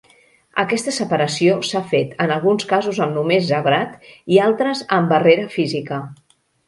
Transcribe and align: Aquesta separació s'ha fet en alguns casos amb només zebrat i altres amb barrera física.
Aquesta 0.61 0.93
separació 0.95 1.57
s'ha 1.67 1.81
fet 1.91 2.15
en 2.25 2.33
alguns 2.37 2.67
casos 2.71 3.01
amb 3.07 3.15
només 3.19 3.45
zebrat 3.51 4.11
i 4.37 4.41
altres 4.47 4.83
amb 4.99 5.15
barrera 5.17 5.45
física. 5.59 6.01